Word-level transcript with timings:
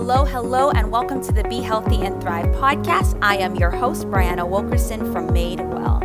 Hello, 0.00 0.24
hello, 0.24 0.70
and 0.70 0.90
welcome 0.90 1.22
to 1.22 1.30
the 1.30 1.44
Be 1.44 1.60
Healthy 1.60 2.06
and 2.06 2.22
Thrive 2.22 2.46
podcast. 2.54 3.18
I 3.20 3.36
am 3.36 3.54
your 3.54 3.70
host, 3.70 4.06
Brianna 4.06 4.48
Wilkerson 4.48 5.12
from 5.12 5.30
Made 5.30 5.60
Well. 5.60 6.00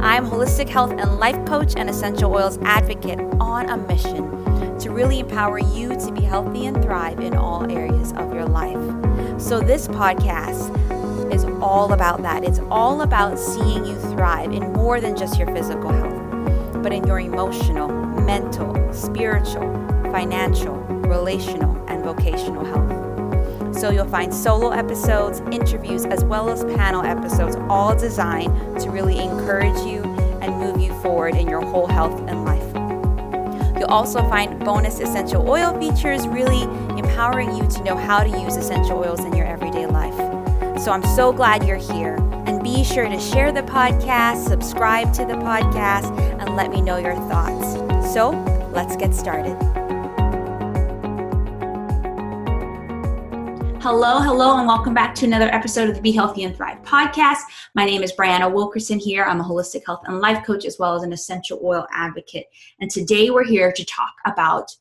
I 0.00 0.16
am 0.16 0.26
holistic 0.26 0.68
health 0.68 0.90
and 0.90 1.20
life 1.20 1.42
coach 1.46 1.74
and 1.76 1.88
essential 1.88 2.34
oils 2.34 2.58
advocate 2.62 3.20
on 3.38 3.68
a 3.68 3.76
mission 3.76 4.78
to 4.80 4.90
really 4.90 5.20
empower 5.20 5.60
you 5.60 5.90
to 5.90 6.10
be 6.10 6.22
healthy 6.22 6.66
and 6.66 6.82
thrive 6.82 7.20
in 7.20 7.34
all 7.34 7.70
areas 7.70 8.12
of 8.14 8.34
your 8.34 8.46
life. 8.46 9.40
So, 9.40 9.60
this 9.60 9.86
podcast 9.86 11.32
is 11.32 11.44
all 11.62 11.92
about 11.92 12.22
that. 12.22 12.42
It's 12.42 12.58
all 12.68 13.02
about 13.02 13.38
seeing 13.38 13.86
you 13.86 13.94
thrive 14.10 14.50
in 14.50 14.72
more 14.72 15.00
than 15.00 15.16
just 15.16 15.38
your 15.38 15.54
physical 15.54 15.92
health, 15.92 16.82
but 16.82 16.92
in 16.92 17.06
your 17.06 17.20
emotional, 17.20 17.86
mental, 18.22 18.92
spiritual, 18.92 19.72
financial, 20.10 20.74
relational, 20.74 21.76
and 21.86 22.02
vocational 22.02 22.64
health. 22.64 23.05
So 23.76 23.90
you'll 23.90 24.08
find 24.08 24.32
solo 24.32 24.70
episodes, 24.70 25.40
interviews, 25.52 26.06
as 26.06 26.24
well 26.24 26.48
as 26.48 26.64
panel 26.76 27.04
episodes, 27.04 27.56
all 27.68 27.94
designed 27.94 28.80
to 28.80 28.90
really 28.90 29.18
encourage 29.18 29.78
you 29.86 30.02
and 30.40 30.56
move 30.56 30.80
you 30.80 30.98
forward 31.02 31.34
in 31.34 31.46
your 31.46 31.60
whole 31.60 31.86
health 31.86 32.18
and 32.26 32.44
life. 32.46 33.76
You'll 33.78 33.90
also 33.90 34.20
find 34.30 34.58
bonus 34.60 34.98
essential 35.00 35.46
oil 35.46 35.78
features, 35.78 36.26
really 36.26 36.62
empowering 36.98 37.54
you 37.54 37.68
to 37.68 37.84
know 37.84 37.96
how 37.96 38.24
to 38.24 38.30
use 38.40 38.56
essential 38.56 38.98
oils 38.98 39.20
in 39.20 39.36
your 39.36 39.46
everyday 39.46 39.86
life. 39.86 40.16
So 40.80 40.90
I'm 40.90 41.04
so 41.14 41.30
glad 41.30 41.66
you're 41.66 41.76
here. 41.76 42.16
And 42.46 42.62
be 42.62 42.82
sure 42.82 43.06
to 43.06 43.20
share 43.20 43.52
the 43.52 43.62
podcast, 43.62 44.48
subscribe 44.48 45.12
to 45.14 45.26
the 45.26 45.34
podcast, 45.34 46.16
and 46.40 46.56
let 46.56 46.70
me 46.70 46.80
know 46.80 46.96
your 46.96 47.16
thoughts. 47.28 47.74
So 48.14 48.30
let's 48.72 48.96
get 48.96 49.14
started. 49.14 49.75
Hello, 53.88 54.18
hello, 54.18 54.58
and 54.58 54.66
welcome 54.66 54.94
back 54.94 55.14
to 55.14 55.26
another 55.26 55.46
episode 55.54 55.88
of 55.88 55.94
the 55.94 56.02
Be 56.02 56.10
Healthy 56.10 56.42
and 56.42 56.56
Thrive 56.56 56.82
podcast. 56.82 57.38
My 57.76 57.84
name 57.84 58.02
is 58.02 58.12
Brianna 58.12 58.52
Wilkerson 58.52 58.98
here. 58.98 59.22
I'm 59.22 59.40
a 59.40 59.44
holistic 59.44 59.82
health 59.86 60.00
and 60.06 60.18
life 60.18 60.44
coach 60.44 60.64
as 60.64 60.76
well 60.76 60.96
as 60.96 61.04
an 61.04 61.12
essential 61.12 61.60
oil 61.62 61.86
advocate. 61.92 62.46
And 62.80 62.90
today 62.90 63.30
we're 63.30 63.44
here 63.44 63.70
to 63.70 63.84
talk 63.84 64.12
about 64.26 64.72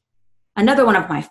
another 0.56 0.88
one 0.88 0.96
of 0.96 1.08
my 1.08 1.24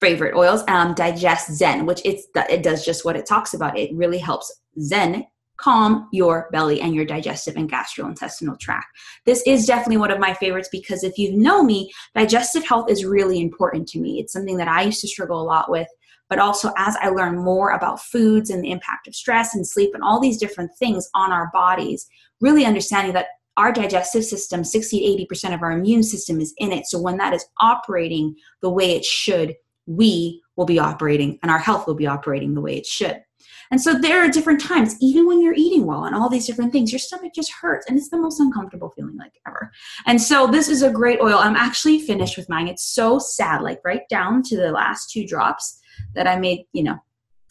favorite 0.00 0.36
oils, 0.36 0.62
um, 0.68 0.94
DigestZen, 0.94 1.84
which 1.84 2.00
it's 2.04 2.28
it 2.48 2.62
does 2.62 2.84
just 2.84 3.04
what 3.04 3.16
it 3.16 3.26
talks 3.26 3.54
about. 3.54 3.76
It 3.76 3.92
really 3.92 4.18
helps 4.18 4.60
Zen 4.80 5.26
calm 5.56 6.08
your 6.12 6.48
belly 6.52 6.80
and 6.80 6.94
your 6.94 7.04
digestive 7.04 7.56
and 7.56 7.68
gastrointestinal 7.68 8.56
tract. 8.60 8.86
This 9.24 9.42
is 9.48 9.66
definitely 9.66 9.96
one 9.96 10.12
of 10.12 10.20
my 10.20 10.32
favorites 10.34 10.68
because 10.70 11.02
if 11.02 11.18
you 11.18 11.36
know 11.36 11.64
me, 11.64 11.90
digestive 12.14 12.64
health 12.64 12.88
is 12.88 13.04
really 13.04 13.40
important 13.40 13.88
to 13.88 13.98
me. 13.98 14.20
It's 14.20 14.32
something 14.32 14.58
that 14.58 14.68
I 14.68 14.82
used 14.82 15.00
to 15.00 15.08
struggle 15.08 15.40
a 15.40 15.42
lot 15.42 15.72
with 15.72 15.88
but 16.28 16.38
also 16.38 16.72
as 16.76 16.96
I 17.00 17.08
learn 17.08 17.38
more 17.38 17.70
about 17.70 18.02
foods 18.02 18.50
and 18.50 18.62
the 18.62 18.70
impact 18.70 19.06
of 19.06 19.14
stress 19.14 19.54
and 19.54 19.66
sleep 19.66 19.90
and 19.94 20.02
all 20.02 20.20
these 20.20 20.38
different 20.38 20.70
things 20.78 21.08
on 21.14 21.32
our 21.32 21.50
bodies, 21.52 22.06
really 22.40 22.64
understanding 22.64 23.12
that 23.14 23.26
our 23.56 23.72
digestive 23.72 24.24
system, 24.24 24.64
60 24.64 25.26
80% 25.30 25.54
of 25.54 25.62
our 25.62 25.72
immune 25.72 26.02
system 26.02 26.40
is 26.40 26.52
in 26.58 26.72
it. 26.72 26.86
So 26.86 27.00
when 27.00 27.16
that 27.18 27.32
is 27.32 27.46
operating 27.60 28.34
the 28.60 28.70
way 28.70 28.94
it 28.94 29.04
should, 29.04 29.54
we 29.86 30.42
will 30.56 30.66
be 30.66 30.78
operating 30.78 31.38
and 31.42 31.50
our 31.50 31.58
health 31.58 31.86
will 31.86 31.94
be 31.94 32.06
operating 32.06 32.54
the 32.54 32.60
way 32.60 32.76
it 32.76 32.86
should. 32.86 33.22
And 33.70 33.80
so 33.80 33.98
there 33.98 34.20
are 34.20 34.28
different 34.28 34.60
times, 34.60 34.96
even 35.00 35.26
when 35.26 35.40
you're 35.40 35.54
eating 35.54 35.86
well 35.86 36.04
and 36.04 36.14
all 36.14 36.28
these 36.28 36.46
different 36.46 36.72
things, 36.72 36.92
your 36.92 36.98
stomach 36.98 37.32
just 37.34 37.52
hurts 37.52 37.86
and 37.88 37.98
it's 37.98 38.10
the 38.10 38.18
most 38.18 38.38
uncomfortable 38.38 38.92
feeling 38.94 39.16
like 39.16 39.32
ever. 39.46 39.72
And 40.06 40.20
so 40.20 40.46
this 40.46 40.68
is 40.68 40.82
a 40.82 40.90
great 40.90 41.20
oil. 41.20 41.38
I'm 41.38 41.56
actually 41.56 41.98
finished 41.98 42.36
with 42.36 42.48
mine. 42.48 42.68
It's 42.68 42.84
so 42.84 43.18
sad, 43.18 43.62
like 43.62 43.80
right 43.84 44.02
down 44.08 44.42
to 44.44 44.56
the 44.56 44.70
last 44.70 45.10
two 45.10 45.26
drops 45.26 45.80
that 46.16 46.26
I 46.26 46.36
made, 46.36 46.64
you 46.72 46.82
know. 46.82 46.98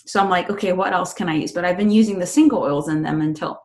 So 0.05 0.19
I'm 0.19 0.29
like, 0.29 0.49
okay, 0.49 0.73
what 0.73 0.93
else 0.93 1.13
can 1.13 1.29
I 1.29 1.35
use? 1.35 1.51
But 1.51 1.65
I've 1.65 1.77
been 1.77 1.91
using 1.91 2.19
the 2.19 2.27
single 2.27 2.61
oils 2.61 2.89
in 2.89 3.01
them 3.01 3.21
until. 3.21 3.59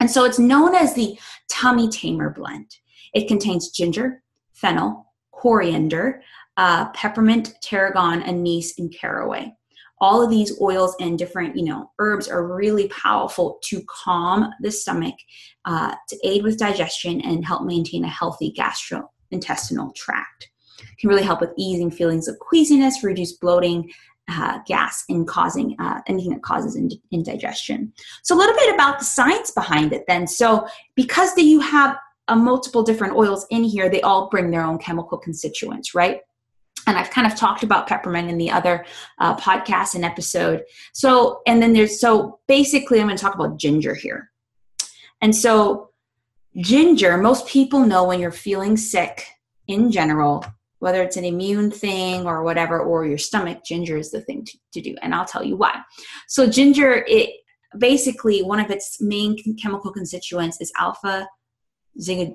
And 0.00 0.10
so 0.10 0.24
it's 0.24 0.38
known 0.38 0.74
as 0.74 0.94
the 0.94 1.18
Tummy 1.50 1.88
Tamer 1.88 2.30
blend. 2.30 2.70
It 3.14 3.28
contains 3.28 3.70
ginger, 3.70 4.22
fennel, 4.52 5.06
coriander, 5.32 6.22
uh, 6.56 6.90
peppermint, 6.90 7.54
tarragon, 7.62 8.22
anise, 8.22 8.78
and 8.78 8.94
caraway. 8.94 9.52
All 10.00 10.22
of 10.22 10.30
these 10.30 10.60
oils 10.60 10.94
and 11.00 11.18
different, 11.18 11.56
you 11.56 11.64
know, 11.64 11.90
herbs 11.98 12.28
are 12.28 12.46
really 12.46 12.88
powerful 12.88 13.58
to 13.64 13.82
calm 13.88 14.52
the 14.60 14.70
stomach, 14.70 15.14
uh, 15.64 15.94
to 16.08 16.18
aid 16.24 16.44
with 16.44 16.58
digestion, 16.58 17.20
and 17.22 17.44
help 17.44 17.64
maintain 17.64 18.04
a 18.04 18.08
healthy 18.08 18.52
gastrointestinal 18.56 19.94
tract. 19.94 20.50
Can 21.00 21.10
really 21.10 21.24
help 21.24 21.40
with 21.40 21.52
easing 21.56 21.90
feelings 21.90 22.28
of 22.28 22.38
queasiness, 22.38 23.02
reduce 23.02 23.32
bloating, 23.32 23.90
uh, 24.28 24.58
gas 24.66 25.04
and 25.08 25.26
causing 25.26 25.74
uh, 25.78 26.00
anything 26.06 26.32
that 26.32 26.42
causes 26.42 26.76
ind- 26.76 27.00
indigestion. 27.10 27.92
So, 28.22 28.34
a 28.34 28.38
little 28.38 28.54
bit 28.54 28.74
about 28.74 28.98
the 28.98 29.04
science 29.04 29.50
behind 29.50 29.92
it 29.92 30.04
then. 30.06 30.26
So, 30.26 30.66
because 30.94 31.34
the, 31.34 31.42
you 31.42 31.60
have 31.60 31.96
a 32.28 32.36
multiple 32.36 32.82
different 32.82 33.16
oils 33.16 33.46
in 33.50 33.64
here, 33.64 33.88
they 33.88 34.02
all 34.02 34.28
bring 34.28 34.50
their 34.50 34.62
own 34.62 34.78
chemical 34.78 35.18
constituents, 35.18 35.94
right? 35.94 36.20
And 36.86 36.96
I've 36.96 37.10
kind 37.10 37.26
of 37.26 37.38
talked 37.38 37.62
about 37.62 37.86
peppermint 37.86 38.30
in 38.30 38.38
the 38.38 38.50
other 38.50 38.84
uh, 39.18 39.36
podcast 39.36 39.94
and 39.94 40.04
episode. 40.04 40.62
So, 40.92 41.40
and 41.46 41.60
then 41.62 41.72
there's 41.72 42.00
so 42.00 42.40
basically, 42.46 43.00
I'm 43.00 43.06
going 43.06 43.16
to 43.16 43.22
talk 43.22 43.34
about 43.34 43.58
ginger 43.58 43.94
here. 43.94 44.30
And 45.20 45.34
so, 45.34 45.90
ginger, 46.56 47.16
most 47.16 47.46
people 47.46 47.80
know 47.80 48.04
when 48.04 48.20
you're 48.20 48.30
feeling 48.30 48.76
sick 48.76 49.26
in 49.66 49.90
general, 49.90 50.44
whether 50.78 51.02
it's 51.02 51.16
an 51.16 51.24
immune 51.24 51.70
thing 51.70 52.26
or 52.26 52.42
whatever, 52.42 52.80
or 52.80 53.04
your 53.04 53.18
stomach, 53.18 53.64
ginger 53.64 53.96
is 53.96 54.10
the 54.10 54.20
thing 54.20 54.44
to, 54.44 54.58
to 54.74 54.80
do. 54.80 54.94
And 55.02 55.14
I'll 55.14 55.24
tell 55.24 55.44
you 55.44 55.56
why. 55.56 55.80
So, 56.28 56.48
ginger, 56.48 57.04
it 57.08 57.30
basically 57.76 58.42
one 58.42 58.60
of 58.60 58.70
its 58.70 59.00
main 59.00 59.36
chemical 59.56 59.92
constituents 59.92 60.60
is 60.60 60.72
alpha 60.78 61.28
zig. 62.00 62.34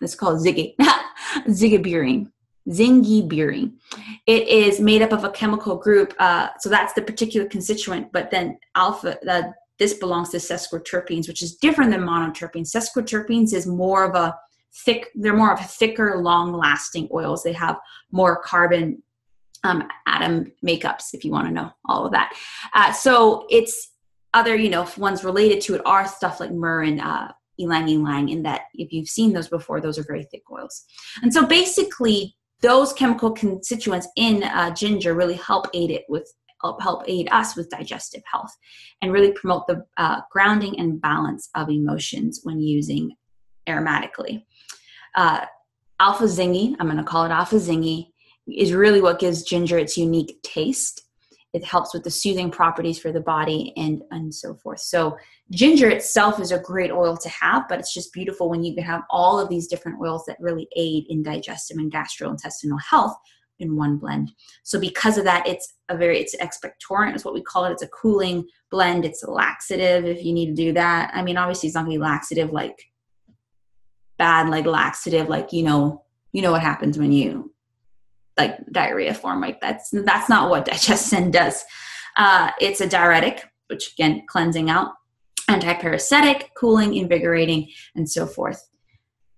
Let's 0.00 0.14
call 0.14 0.36
it 0.36 0.40
ziggy, 0.40 0.74
zigaberine. 1.48 2.30
Zingiberine. 2.68 3.72
It 4.26 4.48
is 4.48 4.80
made 4.80 5.02
up 5.02 5.12
of 5.12 5.24
a 5.24 5.30
chemical 5.30 5.76
group, 5.76 6.14
uh, 6.18 6.48
so 6.58 6.68
that's 6.68 6.92
the 6.92 7.02
particular 7.02 7.48
constituent. 7.48 8.12
But 8.12 8.30
then 8.30 8.58
alpha, 8.74 9.18
uh, 9.28 9.50
this 9.78 9.94
belongs 9.94 10.28
to 10.30 10.36
sesquiterpenes, 10.36 11.26
which 11.26 11.42
is 11.42 11.56
different 11.56 11.90
than 11.90 12.02
monoterpenes. 12.02 12.74
Sesquiterpenes 12.74 13.52
is 13.52 13.66
more 13.66 14.04
of 14.04 14.14
a 14.14 14.34
thick 14.72 15.08
they're 15.14 15.36
more 15.36 15.52
of 15.52 15.70
thicker 15.70 16.20
long 16.22 16.52
lasting 16.52 17.08
oils. 17.12 17.42
They 17.42 17.52
have 17.52 17.78
more 18.10 18.42
carbon 18.42 19.02
um, 19.64 19.86
atom 20.06 20.52
makeups 20.64 21.12
if 21.12 21.24
you 21.24 21.30
want 21.30 21.48
to 21.48 21.52
know 21.52 21.70
all 21.86 22.06
of 22.06 22.12
that. 22.12 22.32
Uh, 22.74 22.92
so 22.92 23.46
it's 23.50 23.92
other 24.32 24.54
you 24.54 24.70
know 24.70 24.86
ones 24.96 25.24
related 25.24 25.60
to 25.60 25.74
it 25.74 25.82
are 25.84 26.06
stuff 26.06 26.40
like 26.40 26.52
myrrh 26.52 26.82
and 26.82 27.00
uh, 27.00 27.28
ylang 27.58 27.88
ylang 27.88 28.28
in 28.28 28.42
that 28.42 28.62
if 28.74 28.92
you've 28.92 29.08
seen 29.08 29.32
those 29.32 29.48
before 29.48 29.80
those 29.80 29.98
are 29.98 30.04
very 30.04 30.24
thick 30.24 30.42
oils. 30.50 30.84
And 31.22 31.32
so 31.32 31.46
basically 31.46 32.36
those 32.62 32.92
chemical 32.92 33.30
constituents 33.30 34.06
in 34.16 34.42
uh, 34.42 34.74
ginger 34.74 35.14
really 35.14 35.34
help 35.34 35.66
aid 35.72 35.90
it 35.90 36.04
with 36.08 36.30
help, 36.62 36.82
help 36.82 37.02
aid 37.06 37.28
us 37.32 37.56
with 37.56 37.70
digestive 37.70 38.22
health 38.30 38.54
and 39.00 39.12
really 39.12 39.32
promote 39.32 39.66
the 39.66 39.84
uh, 39.96 40.20
grounding 40.30 40.78
and 40.78 41.00
balance 41.00 41.48
of 41.54 41.70
emotions 41.70 42.40
when 42.42 42.60
using 42.60 43.12
aromatically 43.66 44.44
uh, 45.14 45.44
alpha 45.98 46.24
zingy, 46.24 46.74
I'm 46.78 46.86
going 46.86 46.98
to 46.98 47.04
call 47.04 47.24
it 47.24 47.30
alpha 47.30 47.56
zingy, 47.56 48.08
is 48.48 48.72
really 48.72 49.00
what 49.00 49.18
gives 49.18 49.42
ginger 49.42 49.78
its 49.78 49.96
unique 49.96 50.42
taste. 50.42 51.02
It 51.52 51.64
helps 51.64 51.92
with 51.92 52.04
the 52.04 52.10
soothing 52.10 52.50
properties 52.50 53.00
for 53.00 53.10
the 53.10 53.20
body 53.20 53.72
and 53.76 54.02
and 54.12 54.32
so 54.32 54.54
forth. 54.54 54.80
So 54.80 55.18
ginger 55.50 55.90
itself 55.90 56.38
is 56.38 56.52
a 56.52 56.60
great 56.60 56.92
oil 56.92 57.16
to 57.16 57.28
have, 57.28 57.64
but 57.68 57.80
it's 57.80 57.92
just 57.92 58.12
beautiful 58.12 58.48
when 58.48 58.62
you 58.62 58.72
can 58.74 58.84
have 58.84 59.02
all 59.10 59.40
of 59.40 59.48
these 59.48 59.66
different 59.66 60.00
oils 60.00 60.24
that 60.26 60.36
really 60.38 60.68
aid 60.76 61.06
in 61.08 61.24
digestive 61.24 61.78
and 61.78 61.92
gastrointestinal 61.92 62.80
health 62.88 63.16
in 63.58 63.76
one 63.76 63.98
blend. 63.98 64.30
So 64.62 64.78
because 64.78 65.18
of 65.18 65.24
that, 65.24 65.46
it's 65.46 65.74
a 65.88 65.96
very 65.96 66.20
it's 66.20 66.36
expectorant 66.36 67.16
is 67.16 67.24
what 67.24 67.34
we 67.34 67.42
call 67.42 67.64
it. 67.64 67.72
It's 67.72 67.82
a 67.82 67.88
cooling 67.88 68.46
blend. 68.70 69.04
It's 69.04 69.24
a 69.24 69.30
laxative 69.30 70.04
if 70.04 70.24
you 70.24 70.32
need 70.32 70.46
to 70.46 70.62
do 70.62 70.72
that. 70.74 71.10
I 71.12 71.22
mean, 71.22 71.36
obviously 71.36 71.66
it's 71.66 71.74
not 71.74 71.82
gonna 71.82 71.96
be 71.96 71.98
laxative 71.98 72.52
like 72.52 72.80
bad 74.20 74.50
like 74.50 74.66
laxative 74.66 75.30
like 75.30 75.50
you 75.50 75.62
know 75.62 76.04
you 76.32 76.42
know 76.42 76.52
what 76.52 76.60
happens 76.60 76.98
when 76.98 77.10
you 77.10 77.50
like 78.36 78.54
diarrhea 78.70 79.14
form 79.14 79.40
like 79.40 79.58
that's 79.62 79.88
that's 80.04 80.28
not 80.28 80.50
what 80.50 80.66
DigestZen 80.70 81.32
does. 81.32 81.64
Uh, 82.16 82.50
it's 82.60 82.82
a 82.82 82.86
diuretic 82.86 83.44
which 83.68 83.94
again 83.94 84.22
cleansing 84.28 84.68
out 84.68 84.90
antiparasitic 85.48 86.44
cooling 86.54 86.94
invigorating 86.94 87.68
and 87.96 88.08
so 88.08 88.26
forth. 88.26 88.68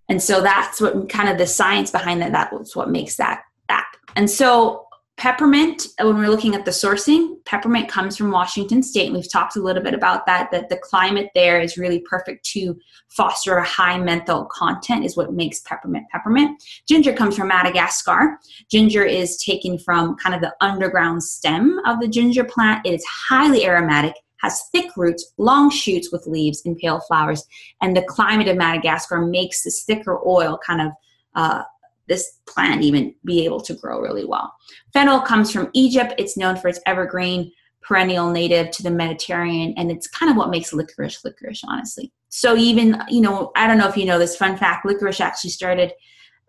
And 0.08 0.20
so 0.20 0.43
that's 0.43 0.81
what 0.81 1.08
kind 1.08 1.28
of 1.28 1.38
the 1.38 1.46
science 1.46 1.90
behind 1.90 2.20
that 2.20 2.32
that's 2.32 2.75
what 2.75 2.90
makes 2.90 3.17
that 3.17 3.43
that. 3.69 3.87
And 4.17 4.28
so 4.28 4.87
peppermint 5.23 5.87
uh, 6.01 6.05
when 6.05 6.19
we're 6.19 6.29
looking 6.29 6.57
at 6.57 6.65
the 6.65 6.71
sourcing 6.73 7.37
peppermint 7.45 7.89
comes 7.89 8.17
from 8.17 8.33
washington 8.33 8.83
state 8.83 9.07
and 9.07 9.15
we've 9.15 9.31
talked 9.31 9.55
a 9.55 9.63
little 9.63 9.81
bit 9.81 9.95
about 9.95 10.27
that 10.27 10.51
that 10.51 10.69
the 10.69 10.77
climate 10.79 11.29
there 11.33 11.61
is 11.61 11.79
really 11.79 12.01
perfect 12.01 12.45
to 12.45 12.77
foster 13.09 13.57
a 13.57 13.65
high 13.65 13.97
menthol 13.97 14.47
content 14.47 15.05
is 15.05 15.17
what 15.17 15.33
makes 15.33 15.61
peppermint 15.61 16.07
peppermint. 16.11 16.61
Ginger 16.89 17.13
comes 17.13 17.37
from 17.37 17.49
madagascar. 17.49 18.39
Ginger 18.71 19.05
is 19.05 19.37
taken 19.37 19.79
from 19.79 20.17
kind 20.17 20.35
of 20.35 20.41
the 20.41 20.55
underground 20.61 21.23
stem 21.23 21.79
of 21.87 22.01
the 22.01 22.09
ginger 22.09 22.43
plant. 22.43 22.85
It 22.87 22.95
is 22.95 23.05
highly 23.05 23.65
aromatic 23.65 24.15
has 24.39 24.65
thick 24.73 24.97
roots, 24.97 25.33
long 25.39 25.71
shoots 25.71 26.11
with 26.11 26.27
leaves 26.27 26.63
and 26.67 26.77
pale 26.77 26.99
flowers, 26.99 27.45
and 27.81 27.97
the 27.97 28.03
climate 28.03 28.49
of 28.49 28.57
Madagascar 28.57 29.25
makes 29.25 29.63
this 29.63 29.85
thicker 29.85 30.19
oil 30.27 30.59
kind 30.67 30.81
of 30.81 30.89
uh, 31.37 31.63
this 32.08 32.38
plant 32.46 32.82
even 32.82 33.14
be 33.25 33.44
able 33.44 33.60
to 33.60 33.75
grow 33.75 34.00
really 34.00 34.25
well. 34.25 34.52
Fennel 34.93 35.20
comes 35.20 35.52
from 35.52 35.70
Egypt. 35.72 36.14
It's 36.19 36.37
known 36.37 36.56
for 36.56 36.69
its 36.69 36.81
evergreen, 36.87 37.52
perennial 37.81 38.31
native 38.31 38.70
to 38.72 38.82
the 38.82 38.90
Mediterranean, 38.90 39.75
and 39.76 39.90
it's 39.90 40.06
kind 40.06 40.31
of 40.31 40.37
what 40.37 40.50
makes 40.50 40.72
licorice 40.72 41.25
licorice, 41.25 41.62
honestly. 41.66 42.12
So 42.28 42.56
even, 42.56 43.02
you 43.08 43.20
know, 43.20 43.52
I 43.56 43.66
don't 43.66 43.78
know 43.78 43.88
if 43.88 43.96
you 43.96 44.06
know 44.06 44.19
this 44.19 44.37
fun 44.37 44.56
fact, 44.56 44.87
licorice 44.87 45.20
actually 45.20 45.50
started 45.50 45.93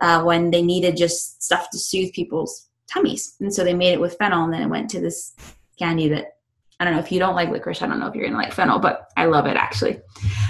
uh, 0.02 0.24
when 0.24 0.52
they 0.52 0.62
needed 0.62 0.98
just 0.98 1.42
stuff 1.44 1.70
to 1.72 1.80
soothe 1.80 2.14
people's 2.14 2.70
tummies. 2.88 3.36
And 3.40 3.54
so 3.54 3.64
they 3.64 3.74
made 3.74 3.94
it 3.94 4.02
with 4.02 4.18
fennel, 4.18 4.44
and 4.44 4.54
then 4.54 4.62
it 4.62 4.70
went 4.70 4.90
to 4.92 5.02
this 5.02 5.34
candy 5.78 6.08
that 6.10 6.38
I 6.80 6.86
don't 6.86 6.94
know 6.94 7.00
if 7.00 7.12
you 7.12 7.20
don't 7.20 7.36
like 7.36 7.50
licorice. 7.50 7.82
I 7.82 7.88
don't 7.88 8.00
know 8.00 8.08
if 8.08 8.16
you're 8.16 8.26
gonna 8.26 8.38
like 8.38 8.54
fennel, 8.54 8.80
but 8.80 9.10
I 9.16 9.26
love 9.26 9.46
it 9.46 9.56
actually. 9.56 10.02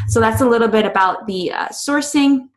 So 0.08 0.20
that's 0.20 0.42
a 0.42 0.48
little 0.48 0.68
bit 0.68 0.86
about 0.86 1.28
the 1.28 1.52
uh, 1.52 1.68
sourcing. 1.68 2.50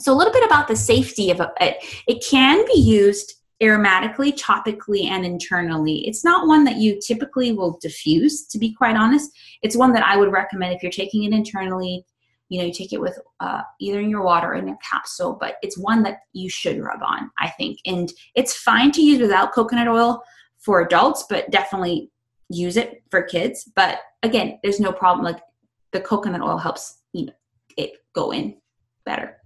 So, 0.00 0.12
a 0.12 0.16
little 0.16 0.32
bit 0.32 0.44
about 0.44 0.66
the 0.66 0.76
safety 0.76 1.30
of 1.30 1.40
it. 1.60 1.76
It 2.06 2.24
can 2.28 2.64
be 2.66 2.80
used 2.80 3.34
aromatically, 3.62 4.32
topically, 4.38 5.04
and 5.04 5.24
internally. 5.24 6.06
It's 6.08 6.24
not 6.24 6.46
one 6.46 6.64
that 6.64 6.76
you 6.76 6.98
typically 7.06 7.52
will 7.52 7.78
diffuse, 7.80 8.46
to 8.48 8.58
be 8.58 8.72
quite 8.72 8.96
honest. 8.96 9.30
It's 9.62 9.76
one 9.76 9.92
that 9.92 10.06
I 10.06 10.16
would 10.16 10.32
recommend 10.32 10.74
if 10.74 10.82
you're 10.82 10.90
taking 10.90 11.24
it 11.24 11.34
internally. 11.34 12.06
You 12.48 12.58
know, 12.58 12.66
you 12.66 12.72
take 12.72 12.92
it 12.92 13.00
with 13.00 13.18
uh, 13.40 13.60
either 13.78 14.00
in 14.00 14.08
your 14.08 14.22
water 14.22 14.52
or 14.52 14.54
in 14.54 14.70
a 14.70 14.78
capsule, 14.78 15.36
but 15.38 15.56
it's 15.62 15.78
one 15.78 16.02
that 16.04 16.20
you 16.32 16.48
should 16.48 16.80
rub 16.80 17.02
on, 17.02 17.30
I 17.38 17.50
think. 17.50 17.78
And 17.84 18.10
it's 18.34 18.56
fine 18.56 18.90
to 18.92 19.02
use 19.02 19.20
without 19.20 19.52
coconut 19.52 19.86
oil 19.86 20.22
for 20.58 20.80
adults, 20.80 21.26
but 21.28 21.50
definitely 21.50 22.10
use 22.48 22.76
it 22.76 23.02
for 23.10 23.22
kids. 23.22 23.70
But 23.76 23.98
again, 24.22 24.58
there's 24.62 24.80
no 24.80 24.92
problem. 24.92 25.24
Like 25.24 25.42
the 25.92 26.00
coconut 26.00 26.40
oil 26.40 26.56
helps 26.56 26.98
you 27.12 27.26
know, 27.26 27.32
it 27.76 27.92
go 28.14 28.32
in 28.32 28.56
better 29.04 29.39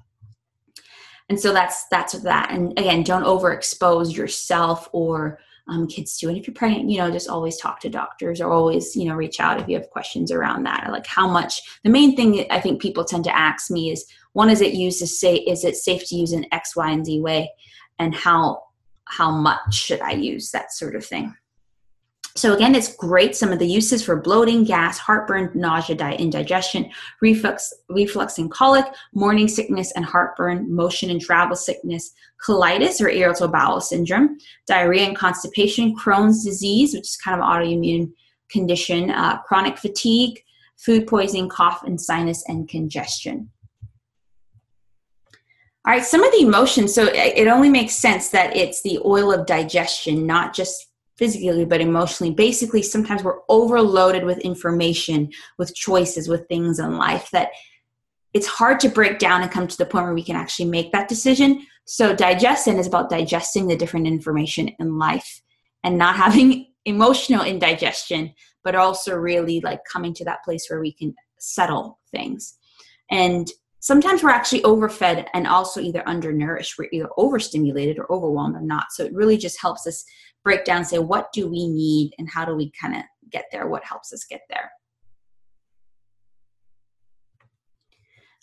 and 1.29 1.41
so 1.41 1.53
that's 1.53 1.87
that's 1.91 2.13
that. 2.13 2.51
And 2.51 2.79
again 2.79 3.03
don't 3.03 3.25
overexpose 3.25 4.17
yourself 4.17 4.89
or 4.93 5.39
um, 5.67 5.87
kids 5.87 6.19
to 6.19 6.29
and 6.29 6.37
if 6.37 6.47
you're 6.47 6.55
pregnant 6.55 6.91
you 6.91 6.99
know 6.99 7.11
just 7.11 7.31
always 7.31 7.57
talk 7.57 7.81
to 7.81 7.89
doctors 7.89 8.39
or 8.39 8.53
always 8.53 8.95
you 8.95 9.07
know 9.07 9.15
reach 9.15 9.41
out 9.41 9.59
if 9.59 9.67
you 9.67 9.77
have 9.77 9.89
questions 9.91 10.31
around 10.31 10.65
that. 10.65 10.89
Like 10.91 11.07
how 11.07 11.29
much 11.29 11.63
the 11.85 11.91
main 11.91 12.17
thing 12.17 12.47
i 12.51 12.61
think 12.61 12.83
people 12.83 13.05
tend 13.05 13.25
to 13.25 13.37
ask 13.37 13.71
me 13.71 13.91
is 13.91 14.05
one 14.33 14.51
is 14.51 14.61
it 14.61 14.75
used 14.75 14.99
to 14.99 15.07
say 15.07 15.37
is 15.37 15.65
it 15.65 15.77
safe 15.77 16.07
to 16.09 16.17
use 16.17 16.33
in 16.33 16.47
x 16.53 16.77
y 16.77 16.91
and 16.91 17.07
z 17.07 17.21
way? 17.21 17.51
And 17.99 18.15
how 18.15 18.63
how 19.07 19.31
much 19.31 19.73
should 19.73 20.01
i 20.01 20.13
use? 20.13 20.51
That 20.51 20.73
sort 20.73 20.97
of 20.97 21.05
thing 21.05 21.35
so 22.37 22.53
again, 22.53 22.75
it's 22.75 22.97
great. 22.97 23.37
Some 23.37 23.53
of 23.53 23.61
the 23.61 23.67
uses 23.67 24.05
for 24.05 24.21
bloating, 24.21 24.65
gas, 24.65 24.99
heartburn, 24.99 25.53
nausea, 25.55 25.95
diet 25.95 26.21
indigestion, 26.21 26.91
reflux, 27.21 27.73
reflux 27.89 28.39
and 28.39 28.51
colic, 28.51 28.87
morning 29.13 29.47
sickness 29.47 29.93
and 29.93 30.05
heartburn, 30.05 30.75
motion 30.75 31.11
and 31.11 31.21
travel 31.21 31.55
sickness, 31.55 32.13
colitis 32.45 33.01
or 33.01 33.09
irritable 33.09 33.53
bowel 33.53 33.81
syndrome, 33.81 34.37
diarrhea 34.67 35.07
and 35.07 35.17
constipation, 35.17 35.95
Crohn's 35.97 36.45
disease, 36.45 36.93
which 36.93 37.05
is 37.05 37.17
kind 37.17 37.41
of 37.41 37.47
autoimmune 37.47 38.13
condition, 38.51 39.11
uh, 39.11 39.39
chronic 39.43 39.79
fatigue, 39.79 40.43
food 40.77 41.07
poisoning, 41.07 41.49
cough 41.49 41.85
and 41.85 42.01
sinus, 42.01 42.43
and 42.49 42.69
congestion. 42.69 43.49
All 45.87 45.93
right, 45.93 46.05
some 46.05 46.25
of 46.25 46.33
the 46.33 46.41
emotions. 46.41 46.95
So 46.95 47.05
it 47.13 47.47
only 47.47 47.69
makes 47.69 47.95
sense 47.95 48.31
that 48.31 48.57
it's 48.57 48.83
the 48.83 48.99
oil 49.05 49.33
of 49.33 49.47
digestion, 49.47 50.27
not 50.27 50.53
just 50.53 50.89
physically 51.17 51.65
but 51.65 51.81
emotionally. 51.81 52.33
Basically 52.33 52.83
sometimes 52.83 53.23
we're 53.23 53.41
overloaded 53.49 54.25
with 54.25 54.39
information 54.39 55.31
with 55.59 55.75
choices 55.75 56.29
with 56.29 56.47
things 56.49 56.79
in 56.79 56.97
life 56.97 57.31
that 57.33 57.51
it's 58.33 58.47
hard 58.47 58.81
to 58.81 58.89
break 58.89 59.19
down 59.19 59.43
and 59.43 59.51
come 59.51 59.69
to 59.69 59.77
the 59.77 59.87
point 59.87 60.07
where 60.07 60.15
we 60.15 60.25
can 60.25 60.37
actually 60.37 60.67
make 60.67 60.91
that 60.93 61.09
decision. 61.09 61.67
So 61.85 62.15
digestion 62.15 62.79
is 62.79 62.87
about 62.87 63.11
digesting 63.11 63.69
the 63.69 63.77
different 63.77 64.07
information 64.07 64.69
in 64.81 64.99
life 64.99 65.43
and 65.85 65.99
not 65.99 66.17
having 66.17 66.67
emotional 66.85 67.45
indigestion 67.45 68.35
but 68.65 68.75
also 68.75 69.15
really 69.15 69.61
like 69.61 69.81
coming 69.85 70.15
to 70.15 70.25
that 70.25 70.43
place 70.43 70.67
where 70.69 70.81
we 70.81 70.93
can 70.93 71.15
settle 71.39 72.01
things. 72.11 72.59
And 73.11 73.47
sometimes 73.85 74.23
we're 74.23 74.31
actually 74.31 74.65
overfed 74.65 75.29
and 75.35 75.47
also 75.47 75.79
either 75.79 76.03
undernourished 76.09 76.79
we're 76.79 76.89
either 76.91 77.11
overstimulated 77.19 77.99
or 77.99 78.11
overwhelmed 78.11 78.57
or 78.57 78.63
not. 78.63 78.87
So 78.93 79.05
it 79.05 79.13
really 79.13 79.37
just 79.37 79.61
helps 79.61 79.87
us 79.87 80.07
break 80.43 80.65
down 80.65 80.87
say 80.87 80.99
what 80.99 81.31
do 81.35 81.49
we 81.49 81.69
need 81.69 82.15
and 82.19 82.27
how 82.27 82.47
do 82.47 82.55
we 82.55 82.73
kind 82.81 82.97
of 82.97 83.03
get 83.29 83.45
there? 83.53 83.69
What 83.69 83.85
helps 83.85 84.11
us 84.11 84.25
get 84.25 84.41
there? 84.49 84.71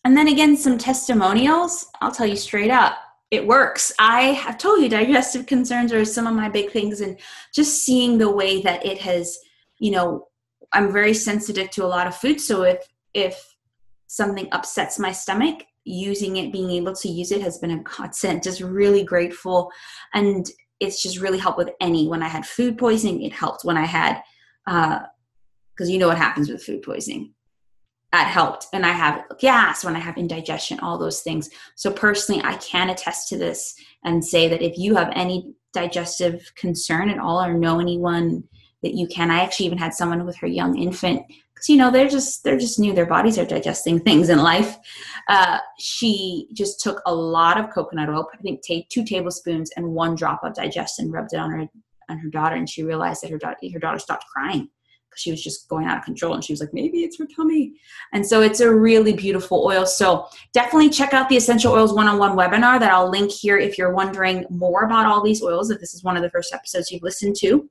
And 0.05 0.15
then 0.15 0.27
again 0.27 0.55
some 0.55 0.77
testimonials. 0.77 1.87
I'll 2.01 2.11
tell 2.11 2.27
you 2.27 2.35
straight 2.35 2.69
up 2.69 2.99
it 3.31 3.47
works. 3.47 3.91
I 3.97 4.33
have 4.33 4.59
told 4.59 4.83
you 4.83 4.89
digestive 4.89 5.47
concerns 5.47 5.91
are 5.91 6.05
some 6.05 6.27
of 6.27 6.35
my 6.35 6.49
big 6.49 6.69
things 6.69 7.01
and 7.01 7.17
just 7.51 7.83
seeing 7.83 8.19
the 8.19 8.29
way 8.29 8.61
that 8.61 8.85
it 8.85 8.99
has 8.99 9.39
you 9.79 9.89
know 9.89 10.27
i'm 10.73 10.91
very 10.91 11.15
sensitive 11.15 11.71
to 11.71 11.83
a 11.83 11.87
lot 11.87 12.05
of 12.05 12.15
food. 12.15 12.39
So 12.39 12.61
if 12.61 12.85
if 13.15 13.50
something 14.11 14.47
upsets 14.51 14.99
my 14.99 15.11
stomach 15.11 15.63
using 15.83 16.37
it 16.37 16.51
being 16.51 16.69
able 16.69 16.93
to 16.93 17.09
use 17.09 17.31
it 17.31 17.41
has 17.41 17.57
been 17.57 17.71
a 17.71 17.83
godsend 17.83 18.43
just 18.43 18.61
really 18.61 19.03
grateful 19.03 19.71
and 20.13 20.51
it's 20.81 21.01
just 21.01 21.19
really 21.19 21.37
helped 21.37 21.59
with 21.59 21.69
any. 21.79 22.07
When 22.07 22.23
I 22.23 22.27
had 22.27 22.45
food 22.45 22.77
poisoning, 22.77 23.21
it 23.21 23.31
helped. 23.31 23.63
When 23.63 23.77
I 23.77 23.85
had, 23.85 24.21
because 24.65 25.87
uh, 25.87 25.91
you 25.91 25.99
know 25.99 26.07
what 26.07 26.17
happens 26.17 26.49
with 26.49 26.63
food 26.63 26.81
poisoning, 26.81 27.33
that 28.11 28.27
helped. 28.27 28.65
And 28.73 28.85
I 28.85 28.91
have 28.91 29.23
gas 29.39 29.85
when 29.85 29.95
I 29.95 29.99
have 29.99 30.17
indigestion, 30.17 30.79
all 30.79 30.97
those 30.97 31.21
things. 31.21 31.49
So 31.75 31.91
personally, 31.91 32.41
I 32.43 32.55
can 32.55 32.89
attest 32.89 33.29
to 33.29 33.37
this 33.37 33.75
and 34.03 34.25
say 34.25 34.49
that 34.49 34.63
if 34.63 34.77
you 34.77 34.95
have 34.95 35.13
any 35.15 35.53
digestive 35.71 36.51
concern 36.55 37.09
at 37.09 37.19
all 37.19 37.41
or 37.41 37.53
know 37.53 37.79
anyone 37.79 38.43
that 38.81 38.95
you 38.95 39.07
can, 39.07 39.29
I 39.29 39.41
actually 39.41 39.67
even 39.67 39.77
had 39.77 39.93
someone 39.93 40.25
with 40.25 40.35
her 40.37 40.47
young 40.47 40.77
infant 40.77 41.21
you 41.69 41.77
know 41.77 41.91
they're 41.91 42.07
just 42.07 42.43
they're 42.43 42.57
just 42.57 42.79
new. 42.79 42.93
Their 42.93 43.05
bodies 43.05 43.37
are 43.37 43.45
digesting 43.45 43.99
things 43.99 44.29
in 44.29 44.39
life. 44.39 44.77
Uh, 45.27 45.59
she 45.79 46.47
just 46.53 46.81
took 46.81 47.01
a 47.05 47.13
lot 47.13 47.59
of 47.59 47.69
coconut 47.69 48.09
oil 48.09 48.27
i 48.33 48.37
think 48.37 48.61
two 48.89 49.03
tablespoons 49.03 49.71
and 49.77 49.85
one 49.87 50.15
drop 50.15 50.43
of 50.43 50.53
DigestZen 50.53 51.11
rubbed 51.11 51.33
it 51.33 51.37
on 51.37 51.51
her 51.51 51.67
on 52.09 52.17
her 52.17 52.29
daughter 52.29 52.55
and 52.55 52.69
she 52.69 52.83
realized 52.83 53.21
that 53.21 53.31
her 53.31 53.37
daughter 53.37 53.57
her 53.71 53.79
daughter 53.79 53.99
stopped 53.99 54.25
crying 54.33 54.67
because 55.11 55.21
she 55.21 55.31
was 55.31 55.43
just 55.43 55.67
going 55.67 55.85
out 55.85 55.97
of 55.97 56.03
control 56.03 56.33
and 56.33 56.43
she 56.43 56.53
was 56.53 56.61
like 56.61 56.73
maybe 56.73 56.99
it's 56.99 57.17
her 57.19 57.27
tummy. 57.35 57.73
And 58.13 58.25
so 58.25 58.41
it's 58.41 58.61
a 58.61 58.73
really 58.73 59.13
beautiful 59.13 59.65
oil. 59.65 59.85
So 59.85 60.27
definitely 60.53 60.89
check 60.89 61.13
out 61.13 61.27
the 61.27 61.35
essential 61.35 61.73
oils 61.73 61.93
one-on-one 61.93 62.37
webinar 62.37 62.79
that 62.79 62.91
i'll 62.91 63.09
link 63.09 63.31
here 63.31 63.57
if 63.57 63.77
you're 63.77 63.93
wondering 63.93 64.45
more 64.49 64.83
about 64.83 65.05
all 65.05 65.21
these 65.21 65.43
oils 65.43 65.69
if 65.69 65.79
this 65.79 65.93
is 65.93 66.03
one 66.03 66.15
of 66.15 66.23
the 66.23 66.29
first 66.29 66.53
episodes 66.53 66.91
you've 66.91 67.03
listened 67.03 67.35
to 67.37 67.69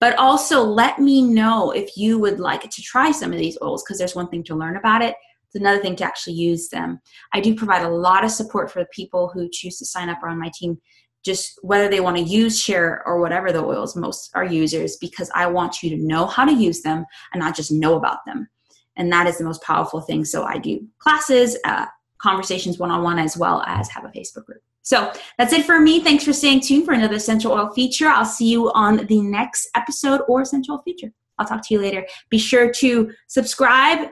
but 0.00 0.18
also 0.18 0.62
let 0.62 0.98
me 0.98 1.22
know 1.22 1.70
if 1.70 1.96
you 1.96 2.18
would 2.18 2.40
like 2.40 2.68
to 2.68 2.82
try 2.82 3.12
some 3.12 3.32
of 3.32 3.38
these 3.38 3.58
oils 3.62 3.84
because 3.84 3.98
there's 3.98 4.14
one 4.14 4.28
thing 4.28 4.42
to 4.44 4.54
learn 4.54 4.76
about 4.76 5.02
it. 5.02 5.14
It's 5.46 5.60
another 5.60 5.80
thing 5.80 5.96
to 5.96 6.04
actually 6.04 6.34
use 6.34 6.68
them. 6.68 7.00
I 7.34 7.40
do 7.40 7.54
provide 7.54 7.82
a 7.82 7.88
lot 7.88 8.24
of 8.24 8.30
support 8.30 8.70
for 8.70 8.80
the 8.80 8.88
people 8.92 9.28
who 9.28 9.48
choose 9.52 9.78
to 9.78 9.84
sign 9.84 10.08
up 10.08 10.18
on 10.22 10.38
my 10.38 10.50
team, 10.54 10.80
just 11.24 11.58
whether 11.62 11.88
they 11.88 12.00
want 12.00 12.16
to 12.16 12.22
use, 12.22 12.60
share, 12.60 13.02
or 13.04 13.20
whatever 13.20 13.52
the 13.52 13.62
oils 13.62 13.94
most 13.94 14.30
are 14.34 14.44
users, 14.44 14.96
because 14.96 15.30
I 15.34 15.46
want 15.46 15.82
you 15.82 15.90
to 15.90 16.02
know 16.02 16.26
how 16.26 16.44
to 16.44 16.52
use 16.52 16.82
them 16.82 17.04
and 17.32 17.40
not 17.40 17.56
just 17.56 17.72
know 17.72 17.96
about 17.96 18.24
them. 18.26 18.48
And 18.96 19.12
that 19.12 19.26
is 19.26 19.38
the 19.38 19.44
most 19.44 19.62
powerful 19.62 20.00
thing. 20.00 20.24
So 20.24 20.44
I 20.44 20.58
do 20.58 20.86
classes, 20.98 21.58
uh, 21.64 21.86
conversations 22.20 22.78
one 22.78 22.90
on 22.90 23.02
one, 23.02 23.18
as 23.18 23.36
well 23.36 23.62
as 23.66 23.88
have 23.88 24.04
a 24.04 24.08
Facebook 24.08 24.46
group. 24.46 24.62
So 24.82 25.12
that's 25.38 25.52
it 25.52 25.66
for 25.66 25.78
me. 25.78 26.00
Thanks 26.00 26.24
for 26.24 26.32
staying 26.32 26.60
tuned 26.60 26.84
for 26.84 26.94
another 26.94 27.16
Essential 27.16 27.52
Oil 27.52 27.70
feature. 27.70 28.08
I'll 28.08 28.24
see 28.24 28.48
you 28.48 28.72
on 28.72 29.06
the 29.06 29.20
next 29.20 29.68
episode 29.74 30.22
or 30.28 30.42
Essential 30.42 30.78
feature. 30.78 31.12
I'll 31.38 31.46
talk 31.46 31.66
to 31.68 31.74
you 31.74 31.80
later. 31.80 32.06
Be 32.28 32.38
sure 32.38 32.70
to 32.72 33.12
subscribe, 33.28 34.08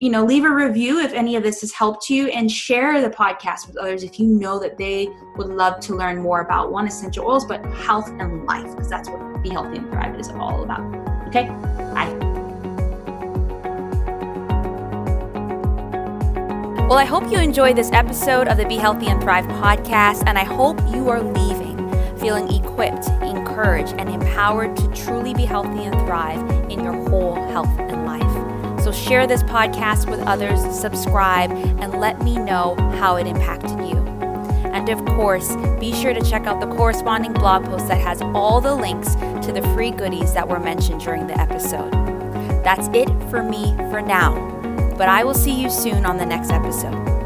you 0.00 0.10
know, 0.10 0.24
leave 0.24 0.44
a 0.44 0.50
review 0.50 1.00
if 1.00 1.12
any 1.12 1.36
of 1.36 1.42
this 1.42 1.62
has 1.62 1.72
helped 1.72 2.10
you, 2.10 2.28
and 2.28 2.50
share 2.50 3.00
the 3.00 3.10
podcast 3.10 3.66
with 3.66 3.76
others 3.78 4.02
if 4.02 4.18
you 4.20 4.26
know 4.26 4.58
that 4.58 4.76
they 4.76 5.08
would 5.36 5.48
love 5.48 5.80
to 5.80 5.94
learn 5.94 6.20
more 6.20 6.42
about 6.42 6.72
one 6.72 6.86
essential 6.86 7.26
oils, 7.26 7.46
but 7.46 7.64
health 7.72 8.08
and 8.18 8.44
life, 8.44 8.70
because 8.70 8.90
that's 8.90 9.08
what 9.08 9.42
Be 9.42 9.50
Healthy 9.50 9.78
and 9.78 9.90
Thrive 9.90 10.18
is 10.18 10.28
all 10.28 10.62
about. 10.62 10.80
Okay, 11.28 11.46
bye. 11.94 12.31
Well, 16.92 17.00
I 17.00 17.06
hope 17.06 17.32
you 17.32 17.38
enjoyed 17.38 17.76
this 17.76 17.90
episode 17.92 18.48
of 18.48 18.58
the 18.58 18.66
Be 18.66 18.76
Healthy 18.76 19.06
and 19.06 19.18
Thrive 19.22 19.46
podcast, 19.46 20.24
and 20.26 20.36
I 20.36 20.44
hope 20.44 20.78
you 20.94 21.08
are 21.08 21.22
leaving 21.22 21.78
feeling 22.18 22.52
equipped, 22.52 23.08
encouraged 23.22 23.94
and 23.94 24.10
empowered 24.10 24.76
to 24.76 24.88
truly 24.88 25.32
be 25.32 25.46
healthy 25.46 25.84
and 25.84 25.94
thrive 26.00 26.38
in 26.70 26.84
your 26.84 26.92
whole 27.08 27.36
health 27.48 27.74
and 27.78 28.04
life. 28.04 28.84
So 28.84 28.92
share 28.92 29.26
this 29.26 29.42
podcast 29.44 30.10
with 30.10 30.20
others, 30.20 30.60
subscribe, 30.78 31.50
and 31.50 31.98
let 31.98 32.20
me 32.20 32.36
know 32.36 32.76
how 32.98 33.16
it 33.16 33.26
impacted 33.26 33.78
you. 33.78 33.96
And 34.74 34.90
of 34.90 35.02
course, 35.16 35.56
be 35.80 35.94
sure 35.94 36.12
to 36.12 36.20
check 36.20 36.46
out 36.46 36.60
the 36.60 36.76
corresponding 36.76 37.32
blog 37.32 37.64
post 37.64 37.88
that 37.88 38.02
has 38.02 38.20
all 38.20 38.60
the 38.60 38.74
links 38.74 39.14
to 39.46 39.50
the 39.50 39.62
free 39.74 39.92
goodies 39.92 40.34
that 40.34 40.46
were 40.46 40.60
mentioned 40.60 41.00
during 41.00 41.26
the 41.26 41.40
episode. 41.40 41.90
That's 42.62 42.88
it 42.88 43.08
for 43.30 43.42
me 43.42 43.74
for 43.90 44.02
now, 44.02 44.51
but 44.96 45.08
I 45.08 45.24
will 45.24 45.34
see 45.34 45.52
you 45.52 45.70
soon 45.70 46.04
on 46.04 46.16
the 46.16 46.26
next 46.26 46.50
episode. 46.50 47.21